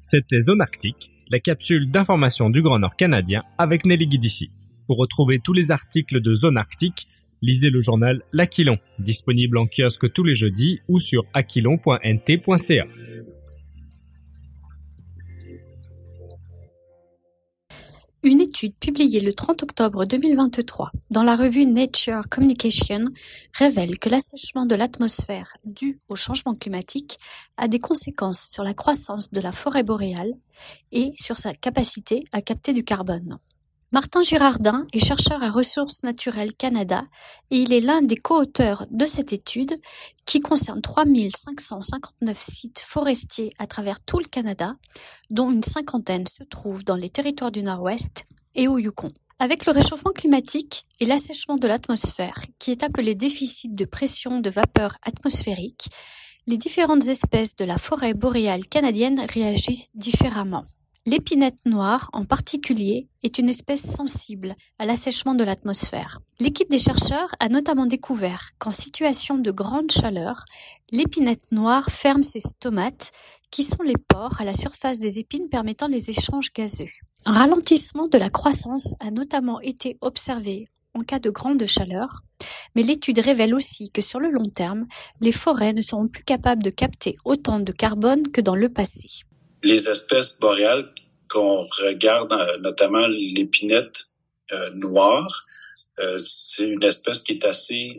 C'était 0.00 0.40
Zone 0.40 0.60
Arctique, 0.60 1.10
la 1.30 1.40
capsule 1.40 1.90
d'information 1.90 2.50
du 2.50 2.62
Grand 2.62 2.78
Nord 2.78 2.96
canadien 2.96 3.42
avec 3.58 3.84
Nelly 3.84 4.06
Guidici. 4.06 4.50
Pour 4.86 4.98
retrouver 4.98 5.40
tous 5.40 5.52
les 5.52 5.72
articles 5.72 6.20
de 6.20 6.34
Zone 6.34 6.56
Arctique, 6.56 7.08
lisez 7.42 7.70
le 7.70 7.80
journal 7.80 8.22
L'Aquilon, 8.32 8.78
disponible 8.98 9.58
en 9.58 9.66
kiosque 9.66 10.12
tous 10.12 10.22
les 10.22 10.34
jeudis 10.34 10.78
ou 10.88 11.00
sur 11.00 11.24
aquilon.nt.ca. 11.34 12.84
publiée 18.64 19.20
le 19.20 19.34
30 19.34 19.64
octobre 19.64 20.06
2023 20.06 20.90
dans 21.10 21.22
la 21.22 21.36
revue 21.36 21.66
Nature 21.66 22.22
Communication 22.30 23.04
révèle 23.52 23.98
que 23.98 24.08
l'assèchement 24.08 24.64
de 24.64 24.74
l'atmosphère 24.74 25.52
dû 25.64 25.98
au 26.08 26.16
changement 26.16 26.54
climatique 26.54 27.18
a 27.58 27.68
des 27.68 27.78
conséquences 27.78 28.48
sur 28.50 28.64
la 28.64 28.72
croissance 28.72 29.30
de 29.30 29.40
la 29.42 29.52
forêt 29.52 29.82
boréale 29.82 30.32
et 30.90 31.12
sur 31.16 31.36
sa 31.36 31.52
capacité 31.52 32.24
à 32.32 32.40
capter 32.40 32.72
du 32.72 32.82
carbone. 32.82 33.38
Martin 33.92 34.22
Girardin 34.22 34.86
est 34.92 35.04
chercheur 35.04 35.42
à 35.42 35.50
Ressources 35.50 36.02
naturelles 36.02 36.54
Canada 36.54 37.04
et 37.50 37.58
il 37.58 37.74
est 37.74 37.80
l'un 37.80 38.00
des 38.00 38.16
co-auteurs 38.16 38.86
de 38.90 39.04
cette 39.04 39.34
étude 39.34 39.76
qui 40.24 40.40
concerne 40.40 40.80
3559 40.80 42.38
sites 42.38 42.80
forestiers 42.80 43.52
à 43.58 43.66
travers 43.66 44.00
tout 44.00 44.18
le 44.18 44.24
Canada, 44.24 44.76
dont 45.30 45.52
une 45.52 45.62
cinquantaine 45.62 46.24
se 46.26 46.42
trouvent 46.42 46.84
dans 46.84 46.96
les 46.96 47.10
territoires 47.10 47.52
du 47.52 47.62
Nord-Ouest 47.62 48.26
Avec 49.38 49.66
le 49.66 49.72
réchauffement 49.72 50.12
climatique 50.12 50.86
et 50.98 51.04
l'assèchement 51.04 51.56
de 51.56 51.66
l'atmosphère, 51.66 52.40
qui 52.58 52.70
est 52.70 52.82
appelé 52.82 53.14
déficit 53.14 53.74
de 53.74 53.84
pression 53.84 54.40
de 54.40 54.48
vapeur 54.48 54.96
atmosphérique, 55.02 55.90
les 56.46 56.56
différentes 56.56 57.06
espèces 57.06 57.54
de 57.56 57.66
la 57.66 57.76
forêt 57.76 58.14
boréale 58.14 58.64
canadienne 58.64 59.26
réagissent 59.28 59.90
différemment. 59.94 60.64
L'épinette 61.04 61.66
noire, 61.66 62.08
en 62.14 62.24
particulier, 62.24 63.08
est 63.22 63.38
une 63.38 63.50
espèce 63.50 63.82
sensible 63.82 64.54
à 64.78 64.86
l'assèchement 64.86 65.34
de 65.34 65.44
l'atmosphère. 65.44 66.20
L'équipe 66.40 66.70
des 66.70 66.78
chercheurs 66.78 67.34
a 67.38 67.50
notamment 67.50 67.86
découvert 67.86 68.52
qu'en 68.58 68.72
situation 68.72 69.36
de 69.36 69.50
grande 69.50 69.92
chaleur, 69.92 70.44
l'épinette 70.90 71.52
noire 71.52 71.90
ferme 71.90 72.22
ses 72.22 72.40
stomates, 72.40 73.12
qui 73.50 73.62
sont 73.62 73.82
les 73.82 73.98
pores 74.08 74.40
à 74.40 74.44
la 74.44 74.54
surface 74.54 74.98
des 74.98 75.18
épines 75.18 75.48
permettant 75.50 75.88
les 75.88 76.10
échanges 76.10 76.52
gazeux. 76.52 76.90
Un 77.28 77.32
ralentissement 77.32 78.06
de 78.06 78.18
la 78.18 78.30
croissance 78.30 78.94
a 79.00 79.10
notamment 79.10 79.60
été 79.60 79.98
observé 80.00 80.68
en 80.94 81.00
cas 81.00 81.18
de 81.18 81.28
grande 81.28 81.66
chaleur, 81.66 82.20
mais 82.76 82.84
l'étude 82.84 83.18
révèle 83.18 83.52
aussi 83.52 83.90
que 83.90 84.00
sur 84.00 84.20
le 84.20 84.30
long 84.30 84.44
terme, 84.44 84.86
les 85.20 85.32
forêts 85.32 85.72
ne 85.72 85.82
seront 85.82 86.06
plus 86.06 86.22
capables 86.22 86.62
de 86.62 86.70
capter 86.70 87.16
autant 87.24 87.58
de 87.58 87.72
carbone 87.72 88.30
que 88.30 88.40
dans 88.40 88.54
le 88.54 88.68
passé. 88.68 89.08
Les 89.64 89.88
espèces 89.88 90.38
boréales 90.38 90.88
qu'on 91.28 91.66
regarde, 91.82 92.32
euh, 92.32 92.58
notamment 92.58 93.08
l'épinette 93.08 94.04
euh, 94.52 94.70
noire, 94.74 95.46
euh, 95.98 96.18
c'est 96.18 96.68
une 96.68 96.84
espèce 96.84 97.22
qui 97.22 97.32
est 97.32 97.44
assez 97.44 97.98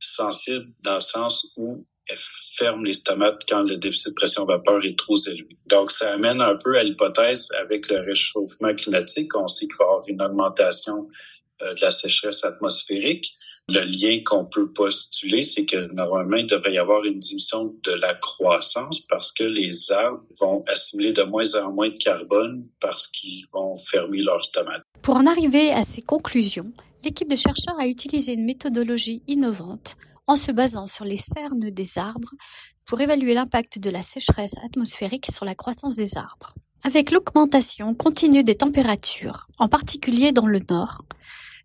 sensible 0.00 0.66
dans 0.82 0.94
le 0.94 0.98
sens 0.98 1.52
où 1.56 1.84
elle 2.06 2.18
ferme 2.54 2.84
les 2.84 2.92
stomates 2.92 3.42
quand 3.48 3.68
le 3.68 3.76
déficit 3.76 4.08
de 4.08 4.14
pression 4.14 4.44
vapeur 4.44 4.84
est 4.84 4.98
trop 4.98 5.16
élevé. 5.28 5.56
Donc, 5.66 5.90
ça 5.90 6.12
amène 6.12 6.40
un 6.40 6.56
peu 6.56 6.76
à 6.76 6.82
l'hypothèse 6.82 7.50
avec 7.60 7.88
le 7.88 8.00
réchauffement 8.00 8.74
climatique. 8.74 9.34
On 9.36 9.46
sait 9.46 9.66
qu'il 9.66 9.76
va 9.78 9.84
y 9.84 9.88
avoir 9.88 10.08
une 10.08 10.22
augmentation 10.22 11.08
de 11.60 11.80
la 11.80 11.90
sécheresse 11.90 12.44
atmosphérique 12.44 13.34
le 13.70 13.84
lien 13.84 14.20
qu'on 14.24 14.44
peut 14.44 14.72
postuler, 14.72 15.42
c'est 15.42 15.64
que 15.64 15.92
normalement, 15.92 16.36
il 16.36 16.46
devrait 16.46 16.72
y 16.72 16.78
avoir 16.78 17.04
une 17.04 17.18
diminution 17.18 17.74
de 17.84 17.92
la 17.92 18.14
croissance 18.14 19.00
parce 19.00 19.32
que 19.32 19.44
les 19.44 19.92
arbres 19.92 20.22
vont 20.38 20.64
assimiler 20.66 21.12
de 21.12 21.22
moins 21.22 21.54
en 21.54 21.72
moins 21.72 21.88
de 21.88 21.96
carbone 21.96 22.66
parce 22.80 23.06
qu'ils 23.06 23.46
vont 23.52 23.76
fermer 23.76 24.22
leurs 24.22 24.44
stomates. 24.44 24.82
Pour 25.02 25.16
en 25.16 25.26
arriver 25.26 25.70
à 25.72 25.82
ces 25.82 26.02
conclusions, 26.02 26.72
l'équipe 27.04 27.30
de 27.30 27.36
chercheurs 27.36 27.78
a 27.78 27.86
utilisé 27.86 28.32
une 28.32 28.44
méthodologie 28.44 29.22
innovante 29.28 29.96
en 30.30 30.36
se 30.36 30.52
basant 30.52 30.86
sur 30.86 31.04
les 31.04 31.16
cernes 31.16 31.70
des 31.70 31.98
arbres 31.98 32.30
pour 32.86 33.00
évaluer 33.00 33.34
l'impact 33.34 33.80
de 33.80 33.90
la 33.90 34.00
sécheresse 34.00 34.54
atmosphérique 34.64 35.26
sur 35.28 35.44
la 35.44 35.56
croissance 35.56 35.96
des 35.96 36.16
arbres. 36.16 36.54
Avec 36.84 37.10
l'augmentation 37.10 37.94
continue 37.94 38.44
des 38.44 38.54
températures, 38.54 39.48
en 39.58 39.66
particulier 39.66 40.30
dans 40.30 40.46
le 40.46 40.60
nord, 40.70 41.02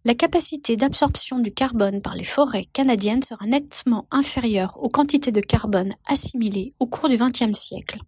la 0.03 0.15
capacité 0.15 0.77
d'absorption 0.77 1.37
du 1.37 1.51
carbone 1.51 2.01
par 2.01 2.15
les 2.15 2.23
forêts 2.23 2.65
canadiennes 2.73 3.21
sera 3.21 3.45
nettement 3.45 4.07
inférieure 4.09 4.81
aux 4.81 4.89
quantités 4.89 5.31
de 5.31 5.41
carbone 5.41 5.93
assimilées 6.07 6.71
au 6.79 6.87
cours 6.87 7.07
du 7.07 7.17
XXe 7.17 7.53
siècle. 7.53 7.99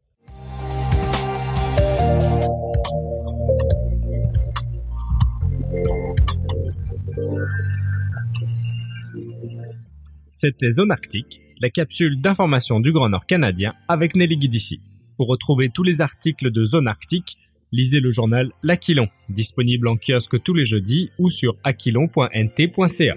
C'était 10.39 10.69
Zone 10.69 10.91
Arctique, 10.91 11.41
la 11.59 11.71
capsule 11.71 12.21
d'information 12.21 12.79
du 12.79 12.91
Grand 12.91 13.09
Nord 13.09 13.25
canadien 13.25 13.73
avec 13.87 14.15
Nelly 14.15 14.37
Guidici. 14.37 14.79
Pour 15.17 15.29
retrouver 15.29 15.69
tous 15.73 15.81
les 15.81 15.99
articles 15.99 16.51
de 16.51 16.63
Zone 16.63 16.87
Arctique, 16.87 17.39
lisez 17.71 17.99
le 17.99 18.11
journal 18.11 18.51
L'Aquilon, 18.61 19.07
disponible 19.29 19.87
en 19.87 19.97
kiosque 19.97 20.43
tous 20.43 20.53
les 20.53 20.63
jeudis 20.63 21.09
ou 21.17 21.31
sur 21.31 21.55
aquilon.nt.ca. 21.63 23.15